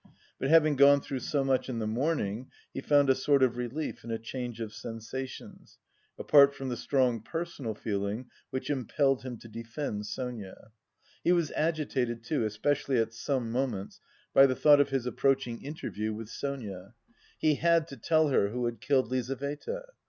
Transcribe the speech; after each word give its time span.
But 0.39 0.49
having 0.49 0.77
gone 0.77 0.99
through 0.99 1.19
so 1.19 1.43
much 1.43 1.69
in 1.69 1.77
the 1.77 1.85
morning, 1.85 2.49
he 2.73 2.81
found 2.81 3.07
a 3.07 3.13
sort 3.13 3.43
of 3.43 3.55
relief 3.55 4.03
in 4.03 4.09
a 4.09 4.17
change 4.17 4.59
of 4.59 4.73
sensations, 4.73 5.77
apart 6.17 6.55
from 6.55 6.69
the 6.69 6.75
strong 6.75 7.21
personal 7.21 7.75
feeling 7.75 8.25
which 8.49 8.71
impelled 8.71 9.21
him 9.21 9.37
to 9.37 9.47
defend 9.47 10.07
Sonia. 10.07 10.71
He 11.23 11.31
was 11.31 11.51
agitated 11.51 12.23
too, 12.23 12.43
especially 12.45 12.97
at 12.97 13.13
some 13.13 13.51
moments, 13.51 13.99
by 14.33 14.47
the 14.47 14.55
thought 14.55 14.79
of 14.81 14.89
his 14.89 15.05
approaching 15.05 15.61
interview 15.61 16.15
with 16.15 16.29
Sonia: 16.29 16.95
he 17.37 17.53
had 17.53 17.87
to 17.89 17.95
tell 17.95 18.29
her 18.29 18.49
who 18.49 18.65
had 18.65 18.81
killed 18.81 19.09
Lizaveta. 19.11 19.83